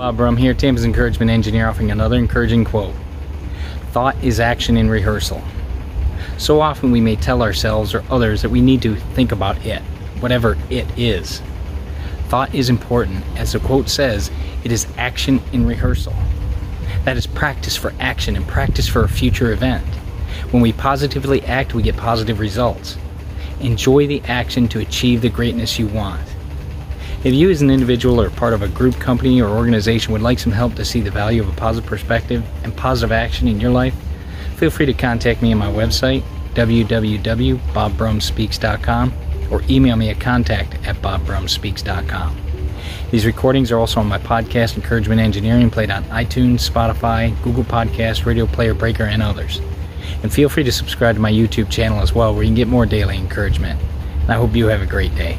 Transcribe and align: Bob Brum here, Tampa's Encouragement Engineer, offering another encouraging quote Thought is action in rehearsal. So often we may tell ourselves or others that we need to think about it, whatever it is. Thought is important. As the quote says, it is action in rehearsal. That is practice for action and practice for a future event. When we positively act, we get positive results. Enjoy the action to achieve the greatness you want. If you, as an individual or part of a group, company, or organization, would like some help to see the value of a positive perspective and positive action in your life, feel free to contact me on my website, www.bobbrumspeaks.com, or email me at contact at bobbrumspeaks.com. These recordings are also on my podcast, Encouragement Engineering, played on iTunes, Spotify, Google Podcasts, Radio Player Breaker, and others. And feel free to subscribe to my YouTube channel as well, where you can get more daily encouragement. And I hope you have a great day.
Bob 0.00 0.16
Brum 0.16 0.38
here, 0.38 0.54
Tampa's 0.54 0.86
Encouragement 0.86 1.30
Engineer, 1.30 1.68
offering 1.68 1.90
another 1.90 2.16
encouraging 2.16 2.64
quote 2.64 2.94
Thought 3.90 4.16
is 4.24 4.40
action 4.40 4.78
in 4.78 4.88
rehearsal. 4.88 5.42
So 6.38 6.62
often 6.62 6.90
we 6.90 7.02
may 7.02 7.16
tell 7.16 7.42
ourselves 7.42 7.94
or 7.94 8.02
others 8.08 8.40
that 8.40 8.48
we 8.48 8.62
need 8.62 8.80
to 8.80 8.96
think 8.96 9.30
about 9.30 9.62
it, 9.66 9.82
whatever 10.20 10.56
it 10.70 10.86
is. 10.98 11.42
Thought 12.28 12.54
is 12.54 12.70
important. 12.70 13.22
As 13.36 13.52
the 13.52 13.58
quote 13.60 13.90
says, 13.90 14.30
it 14.64 14.72
is 14.72 14.86
action 14.96 15.38
in 15.52 15.66
rehearsal. 15.66 16.14
That 17.04 17.18
is 17.18 17.26
practice 17.26 17.76
for 17.76 17.92
action 18.00 18.36
and 18.36 18.48
practice 18.48 18.88
for 18.88 19.04
a 19.04 19.08
future 19.08 19.52
event. 19.52 19.84
When 20.50 20.62
we 20.62 20.72
positively 20.72 21.42
act, 21.42 21.74
we 21.74 21.82
get 21.82 21.98
positive 21.98 22.40
results. 22.40 22.96
Enjoy 23.60 24.06
the 24.06 24.22
action 24.22 24.66
to 24.68 24.80
achieve 24.80 25.20
the 25.20 25.28
greatness 25.28 25.78
you 25.78 25.88
want. 25.88 26.22
If 27.22 27.34
you, 27.34 27.50
as 27.50 27.60
an 27.60 27.70
individual 27.70 28.18
or 28.18 28.30
part 28.30 28.54
of 28.54 28.62
a 28.62 28.68
group, 28.68 28.94
company, 28.94 29.42
or 29.42 29.50
organization, 29.50 30.14
would 30.14 30.22
like 30.22 30.38
some 30.38 30.52
help 30.52 30.74
to 30.76 30.86
see 30.86 31.02
the 31.02 31.10
value 31.10 31.42
of 31.42 31.50
a 31.50 31.52
positive 31.52 31.86
perspective 31.86 32.42
and 32.64 32.74
positive 32.74 33.12
action 33.12 33.46
in 33.46 33.60
your 33.60 33.70
life, 33.70 33.92
feel 34.56 34.70
free 34.70 34.86
to 34.86 34.94
contact 34.94 35.42
me 35.42 35.52
on 35.52 35.58
my 35.58 35.70
website, 35.70 36.22
www.bobbrumspeaks.com, 36.54 39.12
or 39.50 39.62
email 39.68 39.96
me 39.96 40.08
at 40.08 40.18
contact 40.18 40.76
at 40.86 40.96
bobbrumspeaks.com. 40.96 42.36
These 43.10 43.26
recordings 43.26 43.70
are 43.70 43.78
also 43.78 44.00
on 44.00 44.06
my 44.06 44.18
podcast, 44.18 44.76
Encouragement 44.76 45.20
Engineering, 45.20 45.68
played 45.68 45.90
on 45.90 46.04
iTunes, 46.04 46.70
Spotify, 46.70 47.38
Google 47.42 47.64
Podcasts, 47.64 48.24
Radio 48.24 48.46
Player 48.46 48.72
Breaker, 48.72 49.04
and 49.04 49.22
others. 49.22 49.60
And 50.22 50.32
feel 50.32 50.48
free 50.48 50.62
to 50.62 50.72
subscribe 50.72 51.16
to 51.16 51.20
my 51.20 51.30
YouTube 51.30 51.70
channel 51.70 52.00
as 52.00 52.14
well, 52.14 52.32
where 52.32 52.44
you 52.44 52.48
can 52.48 52.54
get 52.54 52.68
more 52.68 52.86
daily 52.86 53.18
encouragement. 53.18 53.78
And 54.22 54.30
I 54.30 54.36
hope 54.36 54.56
you 54.56 54.68
have 54.68 54.80
a 54.80 54.86
great 54.86 55.14
day. 55.16 55.38